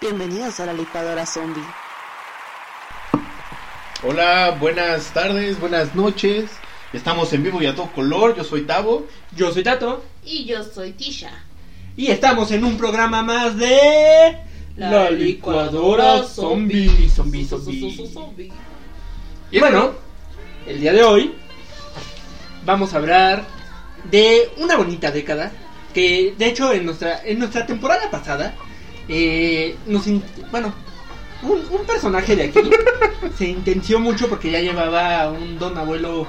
[0.00, 1.62] Bienvenidos a la licuadora zombie.
[4.02, 6.50] Hola, buenas tardes, buenas noches.
[6.92, 8.36] Estamos en vivo y a todo color.
[8.36, 9.06] Yo soy Tavo.
[9.36, 11.30] Yo soy Tato Y yo soy Tisha.
[11.96, 14.36] y estamos en un programa más de
[14.76, 18.52] La licuadora zombie, zombie, zombie.
[19.50, 19.92] Y bueno,
[20.66, 21.34] el día de hoy
[22.64, 23.44] vamos a hablar
[24.10, 25.50] de una bonita década
[25.92, 28.54] que de hecho en nuestra en nuestra temporada pasada
[29.08, 30.72] eh, nos in- bueno
[31.42, 32.60] un, un personaje de aquí
[33.38, 36.26] se intenció mucho porque ya llevaba un don abuelo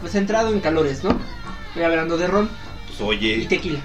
[0.00, 1.18] pues entrado en calores, ¿no?
[1.68, 2.48] Estoy hablando de ron
[2.86, 3.00] Pues
[3.44, 3.80] y tequila.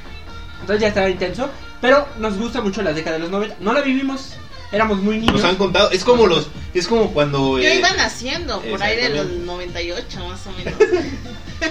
[0.62, 1.50] Entonces ya estaba intenso,
[1.82, 3.58] pero nos gusta mucho la década de los 90.
[3.60, 4.36] No la vivimos,
[4.74, 5.36] éramos muy niños.
[5.36, 5.92] nos han contado.
[5.92, 6.48] Es como los.
[6.74, 7.58] Es como cuando.
[7.60, 9.46] Yo eh, iba naciendo por ahí de los exactamente.
[9.46, 10.74] 98 más o menos.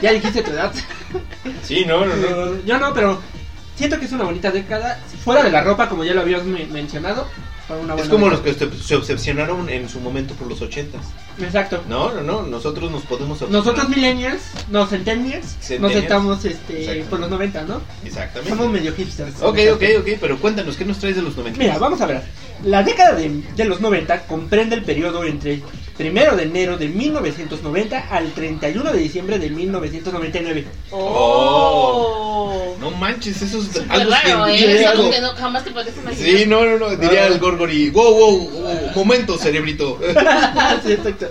[0.01, 0.73] Ya dijiste tu edad.
[1.63, 2.65] Sí, no, no, no.
[2.65, 3.21] Yo no, pero
[3.77, 4.99] siento que es una bonita década.
[5.23, 7.29] Fuera de la ropa, como ya lo habíamos me- mencionado.
[7.77, 11.03] Una Es como los que se se obsesionaron en su momento por los ochentas.
[11.41, 11.83] Exacto.
[11.89, 12.43] No, no, no.
[12.43, 13.65] Nosotros nos podemos obsesionar.
[13.65, 17.81] Nosotros millennials, no centennials, nos estamos este, por los 90, ¿no?
[18.05, 18.51] Exactamente.
[18.51, 19.41] Somos medio hipsters.
[19.41, 20.09] Ok, ok, ok.
[20.21, 21.59] Pero cuéntanos, ¿qué nos traes de los 90?
[21.59, 22.23] Mira, vamos a ver.
[22.65, 25.63] La década de, de los 90 comprende el periodo entre
[25.99, 30.65] 1 de enero de 1990 al 31 de diciembre de 1999.
[30.91, 32.77] ¡Oh!
[32.81, 34.59] No manches, eso es Súper algo raro, ¿eh?
[34.59, 34.81] científico.
[34.81, 36.15] Es algo que no, jamás te puedes imaginar.
[36.39, 36.97] Sí, no, no, no.
[36.97, 37.27] Diría Ah.
[37.29, 37.91] el Gorgori.
[37.91, 38.91] Wow, wow, wow.
[38.95, 39.99] Momento, cerebrito.
[40.85, 41.29] sí, exacto.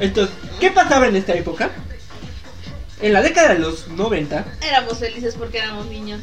[0.00, 1.70] Entonces, ¿qué pasaba en esta época?
[3.00, 6.20] En la década de los 90 Éramos felices porque éramos niños.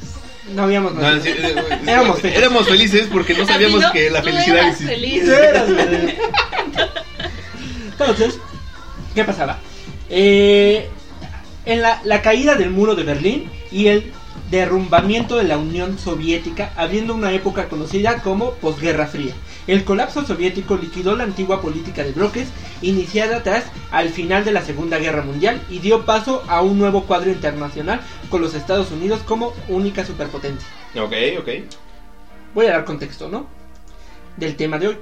[0.53, 1.55] no habíamos No, sí, eh,
[1.87, 2.39] Éramos felices.
[2.43, 4.03] éramos felices porque no sabíamos ¿A ti no?
[4.03, 4.87] que la Tú felicidad existía.
[4.89, 5.23] feliz.
[5.23, 6.15] Sí, eras feliz.
[7.99, 8.39] Entonces,
[9.15, 9.59] ¿qué pasaba?
[10.09, 10.89] Eh,
[11.65, 14.11] en la, la caída del muro de Berlín y el
[14.49, 19.33] derrumbamiento de la Unión Soviética, abriendo una época conocida como posguerra fría.
[19.67, 22.47] El colapso soviético liquidó la antigua política de bloques
[22.81, 27.03] iniciada tras al final de la Segunda Guerra Mundial y dio paso a un nuevo
[27.03, 30.67] cuadro internacional con los Estados Unidos como única superpotencia.
[30.95, 31.49] Ok, ok.
[32.53, 33.47] Voy a dar contexto, ¿no?
[34.37, 34.97] Del tema de hoy.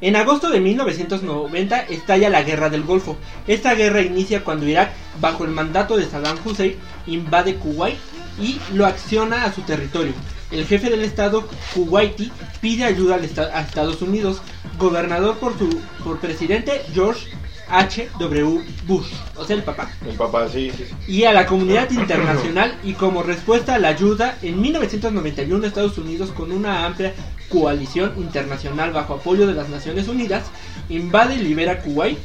[0.00, 3.16] En agosto de 1990 estalla la Guerra del Golfo.
[3.46, 7.96] Esta guerra inicia cuando Irak, bajo el mandato de Saddam Hussein, invade Kuwait
[8.40, 10.12] y lo acciona a su territorio.
[10.50, 14.40] El jefe del estado kuwaití pide ayuda a Estados Unidos,
[14.78, 17.28] gobernador por su por presidente George
[17.68, 18.08] H.
[18.18, 18.62] W.
[18.86, 19.06] Bush,
[19.36, 20.84] o sea el papá El papá, sí, sí.
[20.86, 21.12] sí.
[21.12, 26.30] y a la comunidad internacional y como respuesta a la ayuda en 1991 Estados Unidos
[26.30, 27.14] con una amplia
[27.54, 30.44] coalición internacional bajo apoyo de las Naciones Unidas
[30.88, 32.18] invade y libera Kuwait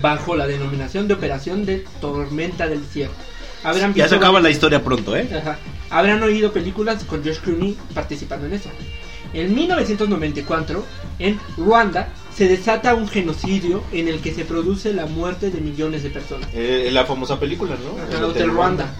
[0.00, 3.16] bajo la denominación de Operación de Tormenta del Desierto.
[3.64, 5.28] Habrán Ya se acaba la historia pronto, ¿eh?
[5.36, 5.58] Ajá.
[5.90, 8.70] Habrán oído películas con Josh Clooney participando en eso.
[9.34, 10.84] En 1994,
[11.18, 16.04] en Ruanda, se desata un genocidio en el que se produce la muerte de millones
[16.04, 16.48] de personas.
[16.54, 18.16] Eh, la famosa película, ¿no?
[18.16, 18.94] El Hotel Ruanda.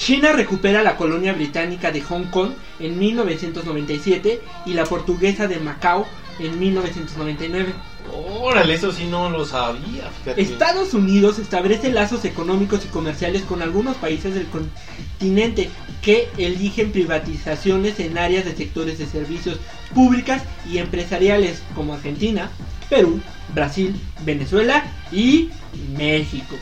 [0.00, 6.06] China recupera la colonia británica de Hong Kong en 1997 y la portuguesa de Macao
[6.38, 7.74] en 1999.
[8.10, 10.10] Órale, eso sí no lo sabía.
[10.24, 10.40] fíjate.
[10.40, 15.68] Estados Unidos establece lazos económicos y comerciales con algunos países del continente
[16.00, 19.58] que eligen privatizaciones en áreas de sectores de servicios
[19.94, 22.50] públicas y empresariales como Argentina,
[22.88, 23.20] Perú,
[23.54, 23.94] Brasil,
[24.24, 24.82] Venezuela
[25.12, 25.50] y
[25.94, 26.56] México.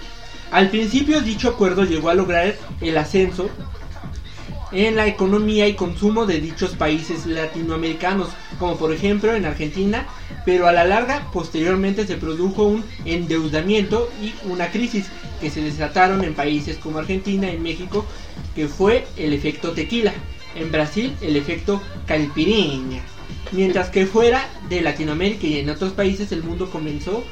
[0.51, 3.51] Al principio dicho acuerdo llegó a lograr el ascenso
[4.73, 10.07] en la economía y consumo de dichos países latinoamericanos, como por ejemplo en Argentina,
[10.45, 15.07] pero a la larga posteriormente se produjo un endeudamiento y una crisis
[15.41, 18.05] que se desataron en países como Argentina y México,
[18.55, 20.13] que fue el efecto tequila,
[20.55, 23.03] en Brasil el efecto calpiriña,
[23.53, 27.23] mientras que fuera de Latinoamérica y en otros países el mundo comenzó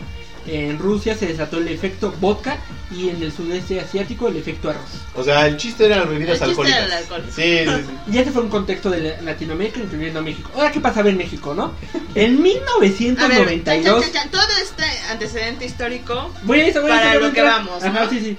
[0.49, 2.59] en Rusia se desató el efecto vodka
[2.91, 4.83] y en el sudeste asiático el efecto arroz.
[5.15, 7.25] O sea, el chiste eran las bebidas El chiste era el alcohol.
[7.35, 7.93] Sí, sí, sí.
[8.13, 10.51] Y ese fue un contexto de la- Latinoamérica, incluyendo México.
[10.55, 11.73] Ahora, ¿qué pasaba en México, no?
[12.15, 14.03] En A ver, 1992...
[14.05, 16.31] chan, chan, chan, todo este antecedente histórico.
[16.45, 18.11] Voy a eso, voy a Para lo que vamos, Ajá, ¿no?
[18.11, 18.37] sí, sí.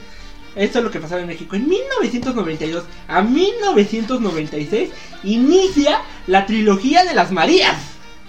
[0.56, 1.56] Esto es lo que pasaba en México.
[1.56, 4.90] En 1992 a 1996
[5.24, 7.76] inicia la trilogía de las Marías.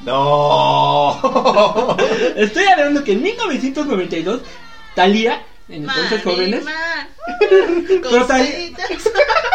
[0.05, 1.97] No.
[2.37, 4.41] Estoy hablando que en 1992
[4.95, 6.65] Talía, en entonces jóvenes,
[8.11, 8.45] Prota-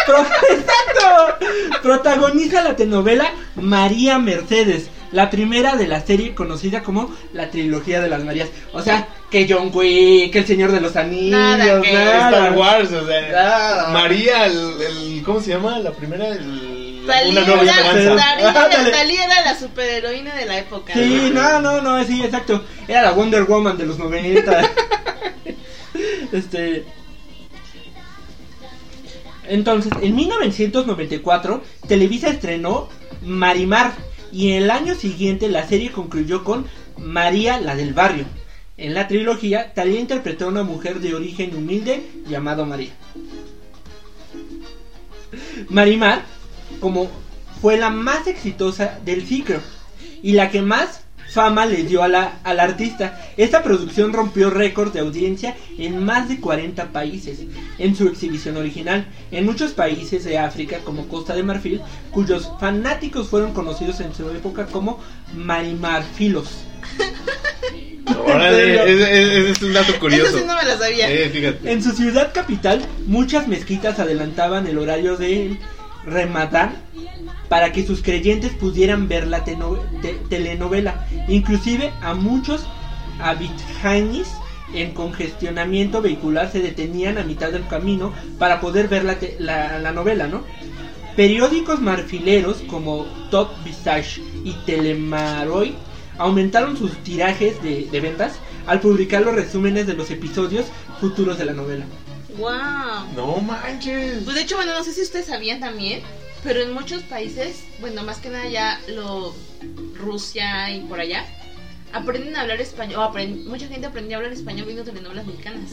[0.06, 1.48] Exacto.
[1.81, 8.10] Protagoniza la telenovela María Mercedes, la primera de la serie conocida como la trilogía de
[8.10, 8.50] las Marías.
[8.74, 12.30] O sea, que John Wick, que el Señor de los Anillos, Nada, que nada.
[12.30, 13.31] Star Wars, o sea.
[13.31, 13.90] Nada.
[13.90, 15.80] María, el, el- ¿Cómo se llama?
[15.80, 18.15] La primera, el, Talía, Una nueva esperanza.
[18.15, 18.91] Talía- Ándale.
[18.91, 20.94] Talía era la superheroína de la época.
[20.94, 22.63] Sí, no, no, no, sí, exacto.
[22.88, 24.61] Era la Wonder Woman de los 90.
[26.31, 26.85] este.
[29.47, 32.89] Entonces, en 1994, Televisa estrenó
[33.21, 33.94] Marimar.
[34.31, 36.65] Y en el año siguiente, la serie concluyó con
[36.97, 38.25] María, la del barrio.
[38.77, 42.91] En la trilogía, Talía interpretó a una mujer de origen humilde llamada María.
[45.69, 46.25] Marimar,
[46.83, 47.09] como
[47.62, 49.62] fue la más exitosa del ciclo
[50.21, 51.00] y la que más
[51.31, 53.21] fama le dio a la, al artista.
[53.38, 57.39] Esta producción rompió récords de audiencia en más de 40 países
[57.77, 61.81] en su exhibición original, en muchos países de África como Costa de Marfil,
[62.12, 65.00] cuyos fanáticos fueron conocidos en su época como
[65.33, 66.50] marimarfilos.
[68.06, 70.27] Ese, es un dato curioso.
[70.27, 71.09] Eso sí no me la sabía.
[71.09, 71.59] Eh.
[71.63, 75.57] En su ciudad capital, muchas mezquitas adelantaban el horario de
[76.05, 76.75] Ramadán
[77.50, 81.05] para que sus creyentes pudieran ver la telenovela.
[81.27, 82.65] Inclusive a muchos
[83.19, 84.27] abidjanis
[84.73, 89.91] en congestionamiento vehicular se detenían a mitad del camino para poder ver la, la- la
[89.91, 90.41] novela, ¿no?
[91.15, 95.75] Periódicos marfileros como Top Visage y Telemaroy
[96.17, 100.65] aumentaron sus tirajes de, de ventas al publicar los resúmenes de los episodios
[100.99, 101.85] futuros de la novela.
[102.38, 103.13] Wow.
[103.15, 104.24] No manches.
[104.24, 106.01] Pues de hecho, bueno, no sé si ustedes sabían también,
[106.44, 109.35] pero en muchos países, bueno, más que nada ya lo
[109.95, 111.25] Rusia y por allá,
[111.94, 115.71] aprenden a hablar español, o aprend- mucha gente aprendió a hablar español viendo telenovelas mexicanas.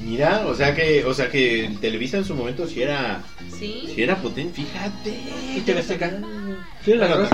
[0.00, 3.22] Mira, o sea que, o sea que Televisa en su momento sí era,
[3.56, 3.88] ¿Sí?
[3.94, 5.10] sí era potente, fíjate.
[5.56, 6.18] Y TV Azteca.
[6.84, 7.28] Sí, la.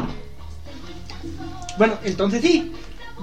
[1.78, 2.72] Bueno, entonces sí.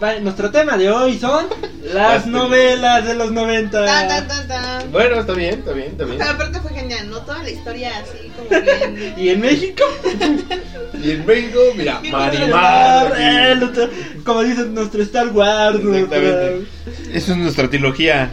[0.01, 1.47] Va- nuestro tema de hoy son
[1.83, 3.85] las Las novelas de los 90.
[3.85, 4.91] Tan, tan, tan, tan.
[4.91, 6.17] Bueno, está bien, está bien, está bien.
[6.19, 7.17] Pero aparte fue genial, ¿no?
[7.21, 9.13] Toda la historia así como bien...
[9.17, 9.83] Y en México,
[11.03, 13.13] Y en México, mira, Marimar, Marimar.
[13.17, 13.89] eh, nuestro-
[14.23, 15.77] como dicen nuestro Star Wars.
[15.79, 16.67] Exactamente.
[17.13, 18.29] Esa es nuestra trilogía.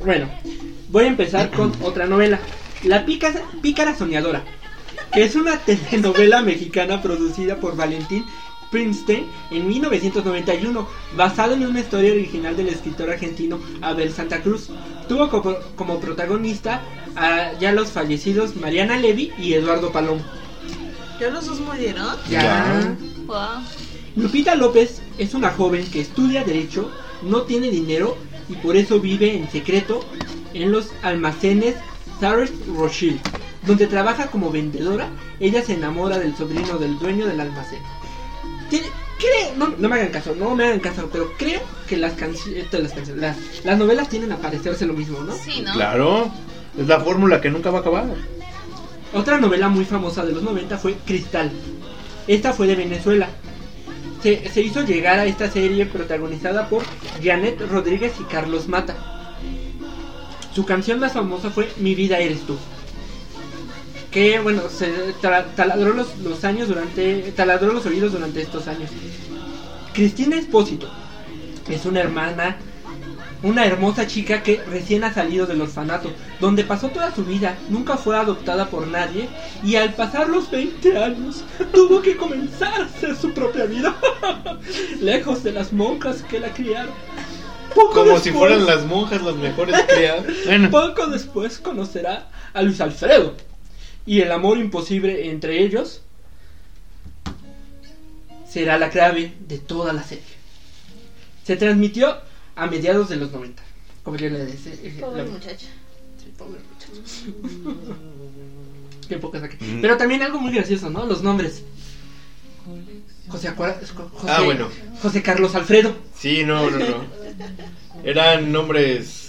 [0.00, 0.28] Bueno,
[0.88, 2.38] voy a empezar con otra novela.
[2.82, 4.42] La Pícara, Pícara Soñadora,
[5.12, 8.24] que es una telenovela mexicana producida por Valentín
[8.70, 14.68] Princeton en 1991, basada en una historia original del escritor argentino Abel Santa Cruz.
[15.08, 16.82] Tuvo como, como protagonista
[17.14, 20.22] a ya los fallecidos Mariana Levy y Eduardo Palomo.
[21.20, 22.16] ¿Ya los dos murieron?
[22.28, 22.94] Ya.
[23.26, 23.62] Wow.
[24.16, 26.90] Lupita López es una joven que estudia derecho,
[27.22, 28.16] no tiene dinero
[28.48, 30.00] y por eso vive en secreto
[30.54, 31.76] en los almacenes
[32.20, 33.20] Sarres Rothschild,
[33.66, 35.08] donde trabaja como vendedora.
[35.40, 37.80] Ella se enamora del sobrino del dueño del almacén.
[38.70, 42.66] Creo, no, no me hagan caso, no me hagan caso, pero creo que las canciones,
[42.70, 45.34] las, canciones las, las novelas tienen a parecerse lo mismo, ¿no?
[45.34, 45.72] Sí, ¿no?
[45.72, 46.30] Claro,
[46.78, 48.04] es la fórmula que nunca va a acabar.
[49.14, 51.50] Otra novela muy famosa de los 90 fue Cristal.
[52.26, 53.28] Esta fue de Venezuela.
[54.22, 56.82] Se, se hizo llegar a esta serie protagonizada por
[57.22, 58.96] Janet Rodríguez y Carlos Mata.
[60.54, 62.56] Su canción más famosa fue Mi vida eres tú.
[64.16, 67.34] Que bueno, se tra- taladró los, los años durante.
[67.36, 68.88] taladró los oídos durante estos años.
[69.92, 70.88] Cristina Espósito
[71.68, 72.56] es una hermana
[73.42, 77.98] una hermosa chica que recién ha salido del orfanato, donde pasó toda su vida, nunca
[77.98, 79.28] fue adoptada por nadie
[79.62, 83.94] y al pasar los 20 años tuvo que comenzar a hacer su propia vida,
[85.02, 86.94] lejos de las monjas que la criaron.
[87.74, 90.24] Poco Como si después- fueran las monjas las mejores criadas.
[90.46, 93.34] Bueno, Poco después conocerá a Luis Alfredo
[94.06, 96.00] y el amor imposible entre ellos
[98.48, 100.24] será la clave de toda la serie.
[101.44, 102.16] Se transmitió
[102.54, 103.62] a mediados de los 90.
[104.02, 104.72] Como yo le decía.
[104.74, 105.66] eh, Pobre la- muchacha.
[106.22, 107.86] Sí, pobre muchacho.
[109.08, 109.56] Qué poca saqué.
[109.64, 109.80] Mm.
[109.80, 111.04] Pero también algo muy gracioso, ¿no?
[111.06, 111.62] Los nombres.
[113.28, 113.78] José, Acuara-
[114.12, 114.68] José, Ah, bueno.
[115.02, 115.94] José Carlos Alfredo.
[116.16, 117.04] sí, no, no, no.
[118.04, 119.25] Eran nombres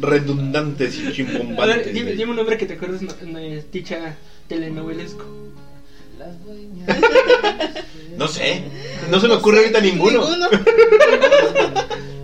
[0.00, 1.94] redundantes y A ver, chimbombantes.
[1.94, 3.38] dime, un nombre que te acuerdes, no, no,
[3.72, 4.16] dicha
[4.48, 5.24] telenovelesco.
[8.16, 8.62] No sé,
[9.10, 10.20] no se me ocurre ahorita ninguno.
[10.28, 10.48] Ninguno.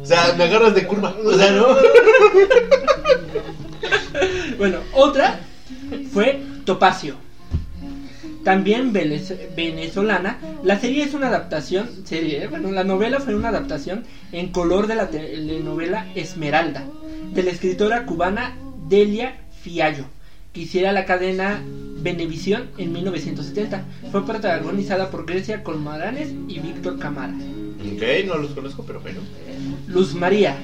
[0.02, 1.16] O sea, me agarras de curva.
[1.24, 1.76] O sea, no.
[4.58, 5.40] Bueno, otra
[6.12, 7.16] fue Topacio.
[8.44, 10.38] También venez- venezolana.
[10.62, 12.46] La serie es una adaptación, serie, ¿eh?
[12.48, 16.84] bueno, la novela fue una adaptación en color de la telenovela Esmeralda,
[17.32, 18.56] de la escritora cubana
[18.88, 20.04] Delia Fiallo.
[20.52, 21.64] que hiciera la cadena
[22.00, 23.82] Venevisión en 1970.
[24.12, 27.32] Fue protagonizada por Grecia Colmaranes y Víctor Camara.
[27.34, 29.20] Ok, no los conozco, pero bueno.
[29.88, 30.56] Luz María.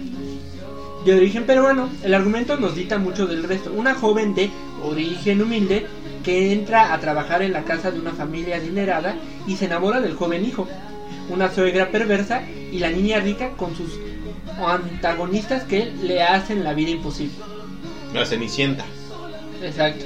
[1.05, 3.73] De origen peruano, el argumento nos dita mucho del resto.
[3.73, 4.51] Una joven de
[4.85, 5.87] origen humilde
[6.25, 10.15] que entra a trabajar en la casa de una familia adinerada y se enamora del
[10.15, 10.69] joven hijo.
[11.29, 13.99] Una suegra perversa y la niña rica con sus
[14.59, 17.35] antagonistas que le hacen la vida imposible.
[18.13, 18.85] La Cenicienta.
[19.63, 20.05] Exacto.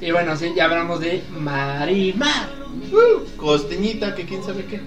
[0.00, 2.48] Y bueno, sí, ya hablamos de Marimar.
[3.36, 4.80] Costeñita, que quién sabe qué.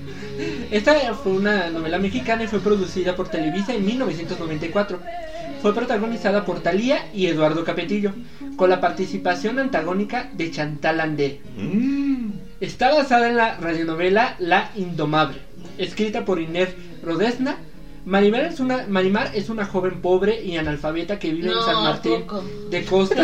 [0.72, 5.00] Esta fue una novela mexicana y fue producida por Televisa en 1994.
[5.62, 8.14] Fue protagonizada por Talía y Eduardo Capetillo,
[8.56, 11.40] con la participación antagónica de Chantal Andé.
[11.56, 12.32] Mm.
[12.60, 15.38] Está basada en la radionovela La Indomable,
[15.78, 16.70] escrita por Inés
[17.04, 17.58] Rodesna.
[18.06, 22.22] Marimar es, una, Marimar es una joven pobre y analfabeta que vive en San Martín
[22.22, 22.44] poco.
[22.72, 23.22] de Costa,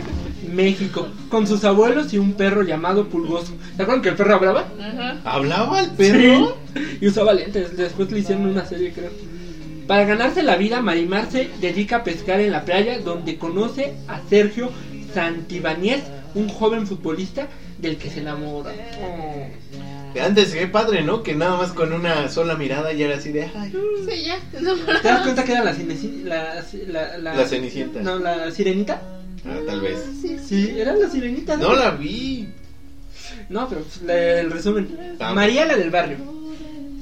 [0.52, 3.52] México, con sus abuelos y un perro llamado Pulgoso.
[3.76, 4.68] ¿Se acuerdan que el perro hablaba?
[5.24, 6.56] ¿Hablaba el perro?
[6.72, 6.80] Sí.
[7.00, 7.76] Y usaba lentes.
[7.76, 9.10] Después le hicieron una serie, creo.
[9.90, 14.20] Para ganarse la vida, Marimar se dedica a pescar en la playa, donde conoce a
[14.30, 14.70] Sergio
[15.12, 16.02] Santibáñez,
[16.36, 18.70] un joven futbolista del que se enamora.
[19.02, 19.48] Oh.
[20.24, 21.24] Antes, qué padre, ¿no?
[21.24, 23.50] Que nada más con una sola mirada ya era así de.
[23.52, 23.72] Ay,
[24.08, 24.38] Sí, ya.
[24.60, 28.00] No, ¿Te das cuenta que era la, la, la, la, La Cenicienta.
[28.00, 29.02] No, la sirenita.
[29.44, 29.98] ah, tal vez.
[30.22, 31.56] sí, Sí, era la sirenita.
[31.56, 32.48] No la vi.
[33.48, 35.16] No, pero pues, la- el resumen.
[35.34, 36.39] María la del barrio.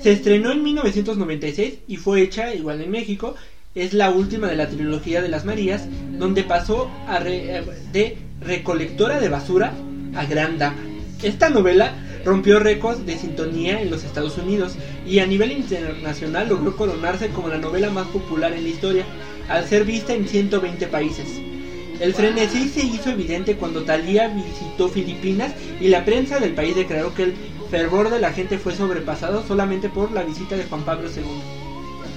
[0.02, 3.34] Se estrenó en 1996 y fue hecha igual en México.
[3.74, 5.86] Es la última de la trilogía de las Marías,
[6.18, 6.90] donde pasó
[7.26, 7.62] eh,
[7.92, 9.72] de recolectora de basura
[10.14, 10.78] a gran dama.
[11.22, 14.74] Esta novela rompió récords de sintonía en los Estados Unidos
[15.06, 19.04] y a nivel internacional logró coronarse como la novela más popular en la historia,
[19.48, 21.26] al ser vista en 120 países.
[22.00, 27.12] El frenesí se hizo evidente cuando Thalía visitó Filipinas y la prensa del país declaró
[27.12, 27.34] que el
[27.70, 31.22] fervor de la gente fue sobrepasado solamente por la visita de Juan Pablo II.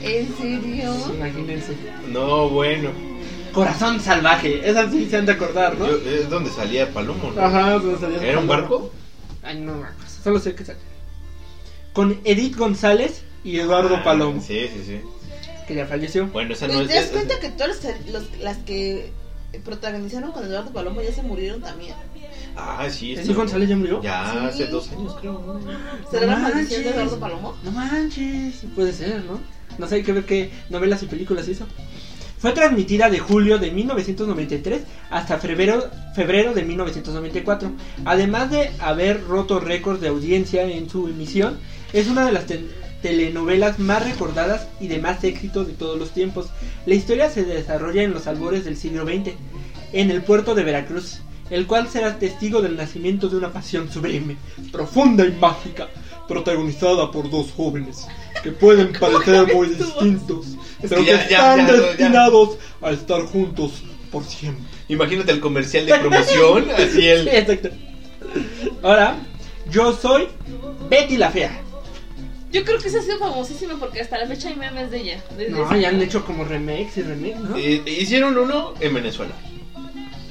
[0.03, 0.93] ¿En serio?
[1.15, 1.75] Imagínense.
[2.09, 2.89] No, bueno.
[3.53, 5.85] Corazón salvaje, esa sí se han de acordar, ¿no?
[5.87, 7.41] Yo- es donde salía Palomo, ¿no?
[7.41, 8.89] Ajá, pero salía ¿Era un barco?
[9.43, 10.79] Ay, no me acuerdo, solo sé que sale.
[11.93, 15.01] Con Edith González y Eduardo Ah, Palomo, Sí, sí, sí.
[15.67, 16.27] que ya falleció.
[16.27, 16.87] Bueno, esa no Pues, es.
[16.89, 17.79] ¿Te das es- cuenta que todas
[18.39, 19.11] las que
[19.65, 21.93] protagonizaron con Eduardo Palomo ya se murieron también?
[22.55, 23.11] Ah, sí.
[23.13, 24.01] ¿Edith esto- González ya murió?
[24.01, 24.37] Ya Sí.
[24.45, 25.33] hace dos años, creo.
[25.33, 25.59] ¿no?
[26.09, 26.53] ¿Será la manches.
[26.55, 27.55] maldición de Eduardo Palomo?
[27.63, 29.39] No manches, puede ser, ¿no?
[29.77, 31.65] No sé, hay que ver qué novelas y películas hizo.
[32.39, 34.81] Fue transmitida de julio de 1993
[35.11, 37.71] hasta febrero, febrero de 1994.
[38.03, 41.57] Además de haber roto récords de audiencia en su emisión,
[41.93, 42.65] es una de las te-
[43.03, 46.47] telenovelas más recordadas y de más éxito de todos los tiempos.
[46.85, 49.33] La historia se desarrolla en los albores del siglo XX,
[49.93, 51.19] en el puerto de Veracruz,
[51.51, 54.37] el cual será testigo del nacimiento de una pasión sublime,
[54.71, 55.87] profunda y mágica,
[56.27, 58.07] protagonizada por dos jóvenes
[58.41, 60.47] que pueden parecer muy distintos,
[60.81, 64.63] Es pero que ya- están ya- ya- destinados a estar juntos por siempre.
[64.87, 67.23] Imagínate el comercial de promoción, así el.
[67.23, 67.69] Sí, exacto.
[68.81, 69.17] Ahora,
[69.69, 70.27] yo soy
[70.89, 71.59] Betty la Fea.
[72.51, 75.23] Yo creo que esa ha sido famosísima porque hasta la fecha hay memes de ella.
[75.37, 77.55] desde No, ya han hecho como remakes y remakes, ¿no?
[77.57, 79.31] Eh, hicieron uno en Venezuela.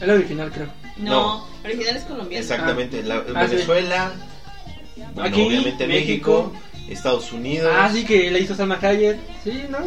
[0.03, 0.69] El original, creo.
[0.97, 2.43] No, original es colombiano.
[2.43, 3.03] Exactamente.
[3.03, 3.55] La, Ah, sí.
[3.55, 4.13] Venezuela.
[5.15, 6.53] Bueno, Aquí, obviamente México.
[6.53, 7.73] México, Estados Unidos.
[7.75, 9.17] Ah, sí, que la hizo Salma Hayek.
[9.45, 9.79] Sí, ¿no?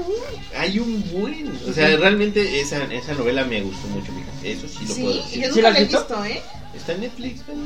[0.57, 1.51] Hay un buen.
[1.69, 4.51] O sea, realmente esa, esa novela me gustó mucho, fíjate.
[4.51, 5.41] Eso sí lo puedo Sí, decir.
[5.43, 5.99] yo ¿Sí nunca la he visto?
[5.99, 6.41] visto, ¿eh?
[6.75, 7.63] Está en Netflix, ¿verdad?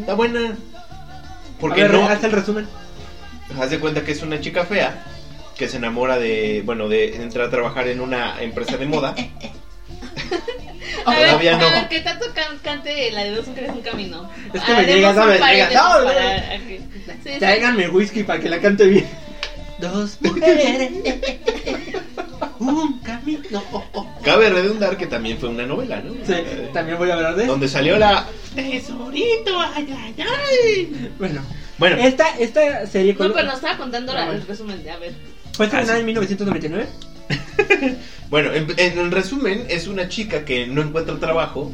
[0.00, 0.40] Está buena.
[0.50, 2.08] A Porque ver, no.
[2.08, 2.66] haz el resumen.
[3.60, 5.04] Haz de cuenta que es una chica fea
[5.56, 6.62] que se enamora de.
[6.64, 9.14] Bueno, de entrar a trabajar en una empresa de moda.
[11.04, 11.66] A ver, Todavía no.
[11.66, 12.18] a ver, que can-
[12.62, 14.30] cante la de dos mujeres un camino.
[14.52, 15.40] Es que me llega, ¿sabes?
[15.40, 15.70] Llega.
[15.70, 16.10] No, no.
[17.24, 17.30] sí.
[17.38, 19.06] Tráiganme whisky para que la cante bien.
[19.78, 20.90] Dos mujeres,
[22.60, 23.62] un camino.
[23.72, 24.14] Oh, oh.
[24.24, 26.12] Cabe redundar que también fue una novela, ¿no?
[26.24, 26.34] Sí,
[26.72, 27.52] también voy a hablar de eso.
[27.52, 28.26] Donde salió la.
[28.54, 31.10] Tesorito, ay, ay, ay.
[31.18, 31.42] Bueno,
[31.76, 34.96] Bueno, esta, esta serie No, ¿cuál- pero nos estaba contando la- el resumen de, a
[34.98, 35.12] ver.
[35.54, 36.86] fue estrenada Ah, en 1999.
[38.30, 41.70] Bueno, en, en resumen, es una chica que no encuentra trabajo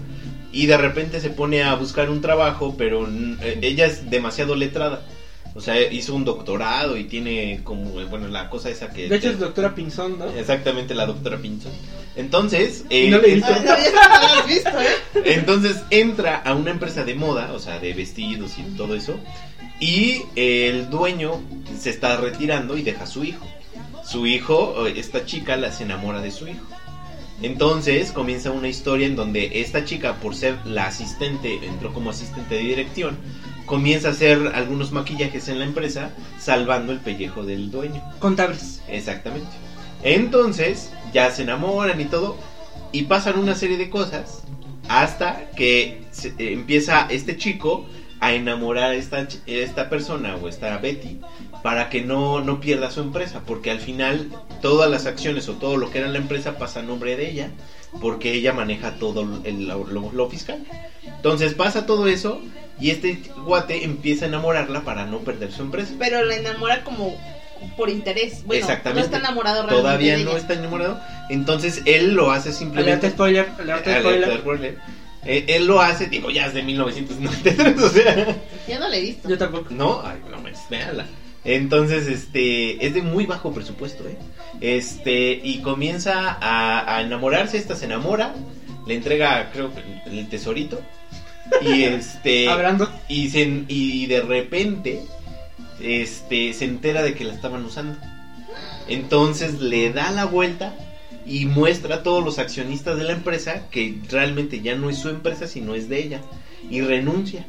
[0.53, 4.55] y de repente se pone a buscar un trabajo, pero mm, eh, ella es demasiado
[4.57, 5.03] letrada.
[5.55, 9.09] O sea, hizo un doctorado y tiene como, eh, bueno, la cosa esa que...
[9.09, 10.27] De hecho, es doctora Pinzón, ¿no?
[10.31, 11.73] Exactamente, la doctora Pinzón.
[12.15, 13.51] Entonces, eh, No le he visto.
[13.51, 15.23] Ah, no, ya no la has visto, ¿eh?
[15.25, 19.19] entonces entra a una empresa de moda, o sea, de vestidos y todo eso,
[19.81, 21.41] y el dueño
[21.79, 23.47] se está retirando y deja a su hijo.
[24.11, 26.65] Su hijo, esta chica, la se enamora de su hijo.
[27.43, 32.57] Entonces comienza una historia en donde esta chica, por ser la asistente, entró como asistente
[32.57, 33.17] de dirección,
[33.67, 38.03] comienza a hacer algunos maquillajes en la empresa, salvando el pellejo del dueño.
[38.19, 38.83] Contables.
[38.89, 39.47] Exactamente.
[40.03, 42.37] Entonces, ya se enamoran y todo,
[42.91, 44.43] y pasan una serie de cosas
[44.89, 47.87] hasta que se- eh, empieza este chico
[48.19, 51.21] a enamorar a esta, esta persona o esta Betty
[51.63, 54.29] para que no, no pierda su empresa, porque al final
[54.63, 57.51] todas las acciones o todo lo que era la empresa pasa a nombre de ella,
[58.01, 60.59] porque ella maneja todo el- lo, lo- fiscal.
[61.05, 62.41] Entonces pasa todo eso
[62.81, 65.93] y este guate empieza a enamorarla para no perder su empresa.
[65.99, 67.15] Pero la enamora como
[67.77, 68.45] por interés.
[68.47, 69.01] Bueno, Exactamente.
[69.01, 70.39] no está enamorado realmente Todavía de no ella.
[70.39, 70.99] está enamorado.
[71.29, 72.93] Entonces él lo hace simplemente.
[73.07, 74.39] Alerta spoiler, alerta Alerta spoiler.
[74.39, 74.79] spoiler.
[75.27, 78.37] Eh, él lo hace, digo, ya es de 1993, o sea.
[78.67, 79.29] Ya no la he visto.
[79.29, 79.67] Yo tampoco.
[79.71, 81.05] No, ay, no me véanla.
[81.45, 84.17] Entonces, este, es de muy bajo presupuesto, ¿eh?
[84.61, 88.35] Este, y comienza a, a enamorarse, esta se enamora,
[88.87, 89.81] le entrega, creo, que
[90.11, 90.81] el tesorito.
[91.63, 92.49] Y este.
[92.49, 92.91] Hablando.
[93.09, 95.03] y, se, y de repente
[95.83, 97.97] este se entera de que la estaban usando
[98.89, 100.75] entonces le da la vuelta
[101.27, 105.09] y muestra a todos los accionistas de la empresa que realmente ya no es su
[105.09, 106.21] empresa sino es de ella
[106.69, 107.47] y renuncia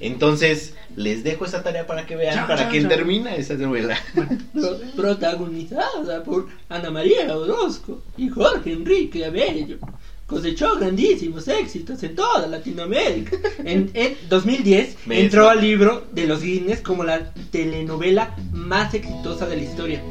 [0.00, 3.96] entonces les dejo esa tarea para que vean para chan, quien termina esa novela
[4.52, 9.78] Pro- protagonizada por Ana María Orozco y Jorge Enrique Abello.
[10.26, 13.38] Cosechó grandísimos éxitos en toda Latinoamérica.
[13.64, 19.46] En, en 2010 Me entró al libro de los Guinness como la telenovela más exitosa
[19.46, 20.02] de la historia.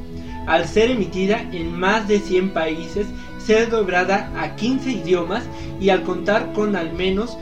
[0.48, 3.06] Al ser emitida en más de 100 países,
[3.46, 5.44] ser doblada a 15 idiomas
[5.80, 7.38] y al contar con al menos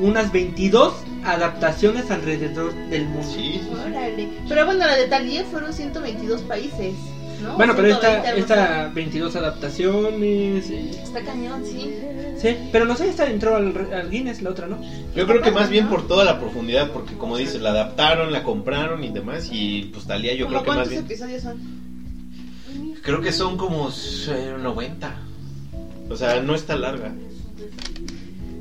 [0.00, 3.28] unas 22 adaptaciones alrededor del mundo.
[3.32, 3.68] sí, sí, sí.
[3.90, 4.28] Órale.
[4.48, 6.94] Pero bueno, la de Talía fueron 122 países.
[7.42, 7.56] ¿no?
[7.56, 8.94] Bueno, pero esta, 120 algo esta así.
[8.94, 10.70] 22 adaptaciones.
[10.70, 11.94] eh, Está cañón, sí.
[12.38, 14.78] Sí, pero no sé, esta entró al, al Guinness, la otra no.
[15.14, 18.42] yo creo que más bien por toda la profundidad porque como dices la adaptaron la
[18.44, 21.58] compraron y demás y pues Talía yo ¿Cómo creo que más cuántos bien episodios son?
[23.02, 25.14] Creo que son como eh, 90.
[26.10, 27.12] O sea, no está larga.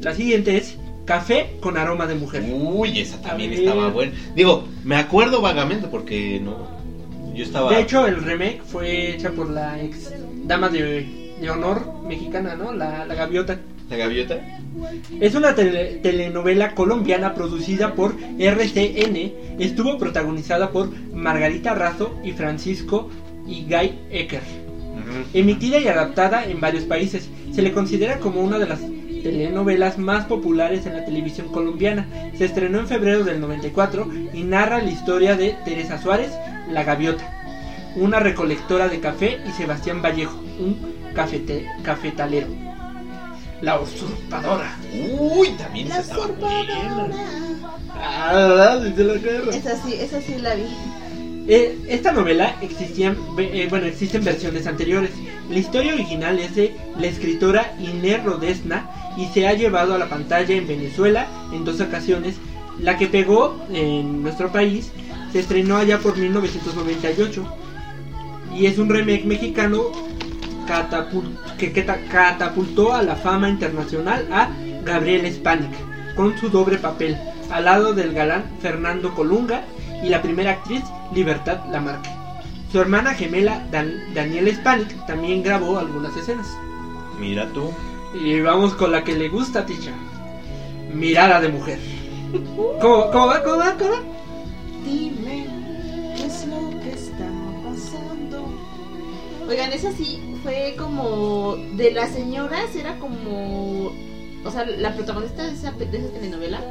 [0.02, 0.78] La siguiente es
[1.10, 2.44] Café con aroma de mujer.
[2.54, 4.14] Uy, esa también estaba buena.
[4.36, 6.68] Digo, me acuerdo vagamente porque no.
[7.34, 7.72] Yo estaba.
[7.74, 10.14] De hecho, el remake fue hecha por la ex
[10.46, 12.72] dama de, de honor mexicana, ¿no?
[12.74, 13.58] La, la gaviota.
[13.90, 14.40] La gaviota.
[15.20, 19.34] Es una tele- telenovela colombiana producida por RCN.
[19.58, 23.10] Estuvo protagonizada por Margarita Razo y Francisco
[23.48, 24.44] y Guy Ecker.
[25.34, 28.80] Emitida y adaptada en varios países, se le considera como una de las
[29.24, 32.06] telenovelas más populares en la televisión colombiana.
[32.38, 36.32] Se estrenó en febrero del 94 y narra la historia de Teresa Suárez,
[36.72, 37.24] la gaviota,
[37.96, 40.78] una recolectora de café, y Sebastián Vallejo, un
[41.14, 42.48] cafete- cafetalero.
[43.62, 44.78] La usurpadora.
[45.20, 47.08] Uy, también La usurpadora.
[48.02, 49.54] Ah, la guerra.
[49.54, 50.64] Esa sí, esa sí la vi.
[51.52, 55.10] Eh, esta novela existían, eh, bueno, existen versiones anteriores.
[55.50, 60.08] La historia original es de la escritora Inés Rodesna y se ha llevado a la
[60.10, 62.36] pantalla en Venezuela en dos ocasiones.
[62.80, 64.92] La que pegó en nuestro país
[65.32, 67.46] se estrenó allá por 1998
[68.56, 69.84] y es un remake mexicano
[71.58, 74.50] que, que ta- catapultó a la fama internacional a
[74.84, 75.72] Gabriel Spanik
[76.16, 77.18] con su doble papel
[77.52, 79.64] al lado del galán Fernando Colunga
[80.04, 82.10] y la primera actriz Libertad Lamarque.
[82.72, 86.48] Su hermana gemela Dan- Daniela Spanik también grabó algunas escenas.
[87.20, 87.72] Mira tú.
[88.14, 89.92] Y vamos con la que le gusta Ticha.
[90.94, 91.80] Mirada de mujer.
[92.82, 93.44] ¿Cómo, cómo va?
[93.44, 93.76] ¿Cómo va?
[93.78, 94.02] ¿Cómo va?
[94.86, 95.46] Dime,
[96.18, 97.28] ¿qué es lo que está
[97.64, 98.46] pasando?
[99.48, 101.56] Oigan, esa sí fue como.
[101.76, 103.92] De las señoras, era como.
[104.44, 106.62] O sea, la protagonista de esa, de esa telenovela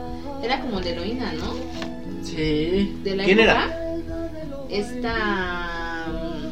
[0.42, 1.54] era como de heroína, ¿no?
[2.24, 2.98] Sí.
[3.04, 3.64] De la ¿Quién época.
[3.64, 3.94] era?
[4.70, 6.06] Esta.
[6.08, 6.48] mm,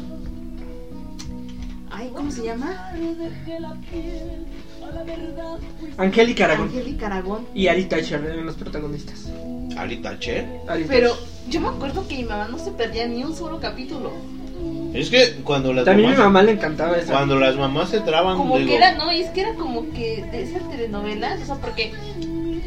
[1.89, 2.91] Ay, ¿cómo se llama?
[5.97, 7.47] Angélica Aragón Angélica Aragón.
[7.53, 9.25] y Ari Thatcher eran los protagonistas.
[9.77, 10.45] Ari Thatcher.
[10.67, 11.27] Ari Pero Thatcher.
[11.49, 14.11] yo me acuerdo que mi mamá no se perdía ni un solo capítulo.
[14.93, 16.33] Es que cuando las También a mi mamás.
[16.33, 17.11] mamá le encantaba esa.
[17.13, 18.37] Cuando las mamás se traban.
[18.37, 21.45] Como digo, que era, no, y es que era como que de esas telenovelas, o
[21.45, 21.91] sea, porque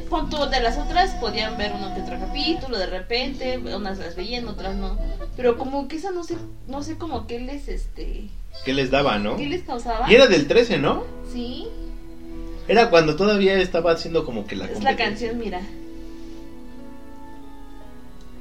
[0.08, 4.46] punto de las otras podían ver uno que otro capítulo, de repente, unas las veían,
[4.48, 4.98] otras no.
[5.36, 6.36] Pero como que esa no sé,
[6.68, 8.28] no sé como qué les, este,
[8.64, 9.36] ¿Qué les daba, no?
[9.36, 10.10] qué les causaba.
[10.10, 11.04] Y era del 13, ¿no?
[11.32, 11.66] Sí,
[12.68, 15.60] Era cuando todavía estaba haciendo como que la es la canción, mira.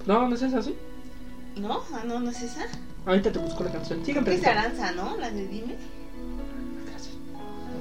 [0.05, 0.73] No, no es esa, ¿sí?
[1.55, 1.79] ¿No?
[1.93, 2.65] Ah, no, no es esa.
[3.05, 4.05] Ahorita te busco la canción.
[4.05, 4.47] Sigan Es de.
[4.47, 5.15] Aranza, ¿no?
[5.17, 5.75] La de Dime.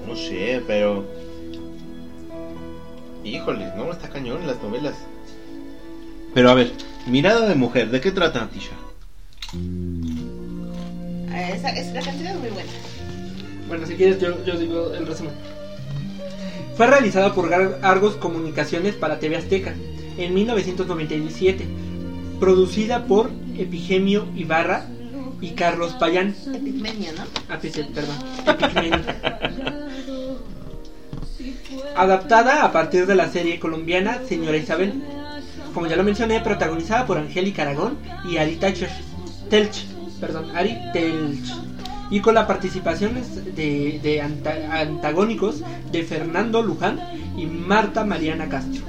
[0.06, 1.04] No sé, pero.
[3.24, 4.94] Híjole, no, está cañón las novelas.
[6.34, 6.72] Pero a ver,
[7.06, 8.72] Mirada de Mujer, ¿de qué trata, Tisha?
[11.30, 12.70] Ah, Esa, esa- la canción es muy buena.
[13.66, 15.34] Bueno, si quieres yo, yo digo el resumen.
[16.78, 19.74] Fue realizada por Argos Comunicaciones para TV Azteca
[20.16, 21.66] en 1997,
[22.38, 24.86] producida por Epigemio Ibarra
[25.40, 26.36] y Carlos Payán.
[26.54, 27.24] Epigmenio, ¿no?
[27.48, 28.14] Ah, pues, eh, perdón,
[28.46, 29.00] Epigmenio.
[31.96, 35.02] Adaptada a partir de la serie colombiana Señora Isabel.
[35.74, 39.84] Como ya lo mencioné, protagonizada por Angélica Aragón y Ari Telch,
[40.20, 41.67] perdón, Ari Telch.
[42.10, 43.20] Y con la participación
[43.54, 47.00] de, de anta- antagónicos de Fernando Luján
[47.36, 48.82] y Marta Mariana Castro.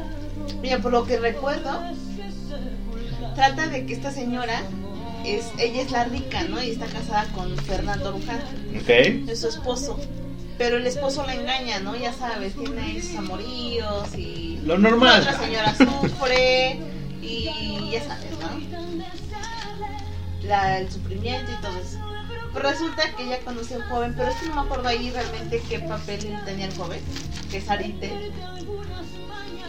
[0.61, 1.69] Mira, por lo que recuerdo,
[3.35, 4.61] trata de que esta señora
[5.25, 6.61] es, ella es la rica, ¿no?
[6.63, 8.39] Y está casada con Fernando Luján,
[8.81, 8.89] Ok.
[9.29, 9.99] es su esposo.
[10.57, 11.95] Pero el esposo la engaña, ¿no?
[11.95, 15.23] Ya sabes, tiene ahí sus amoríos y Lo normal.
[15.25, 16.79] la otra señora sufre
[17.21, 17.45] y
[17.91, 20.47] ya sabes, ¿no?
[20.47, 21.99] La, el sufrimiento y todo eso.
[22.53, 25.11] Pero resulta que ella conoce a un joven, pero es que no me acuerdo ahí
[25.11, 27.01] realmente qué papel tenía el joven,
[27.51, 28.31] que es Arite.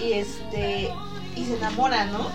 [0.03, 0.91] Y este,
[1.37, 2.31] y se enamora, ¿no?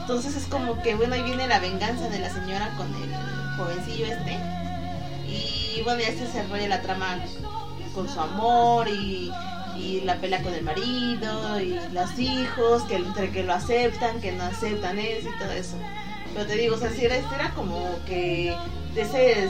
[0.00, 4.06] Entonces es como que, bueno, ahí viene la venganza de la señora con el jovencillo
[4.06, 4.38] este.
[5.28, 7.18] Y bueno, ya se desarrolla la trama
[7.94, 9.30] con su amor y,
[9.76, 14.32] y la pelea con el marido y los hijos, que entre que lo aceptan, que
[14.32, 15.76] no aceptan eso y todo eso.
[16.36, 18.54] Pero te digo, o sea, si era, este era como que
[18.94, 19.48] de ese,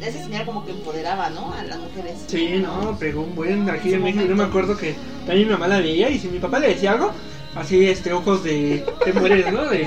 [0.00, 1.52] de ese señor como que empoderaba, ¿no?
[1.54, 2.24] A las mujeres.
[2.26, 4.24] Sí, no, pegó un buen aquí en México.
[4.28, 6.92] Yo me acuerdo que también mi mamá la veía y si mi papá le decía
[6.92, 7.12] algo,
[7.54, 9.66] así, este, ojos de, de mujeres, ¿no?
[9.66, 9.86] De,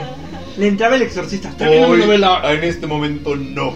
[0.57, 1.49] le entraba el exorcista.
[1.57, 2.41] También Hoy, novela.
[2.53, 3.75] en este momento no.